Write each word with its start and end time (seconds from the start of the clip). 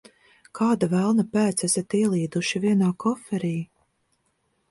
Kāda 0.59 0.87
velna 0.93 1.25
pēc 1.35 1.61
esat 1.67 1.95
ielīduši 1.99 2.61
vienā 2.65 2.91
koferī? 3.05 3.55